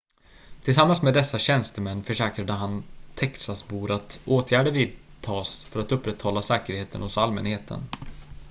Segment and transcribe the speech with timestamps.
[0.61, 2.83] tillsammans med dessa tjänstemän försäkrade han
[3.15, 7.79] texasbor att åtgärder vidtas för att upprätthålla säkerheten hos allmänheten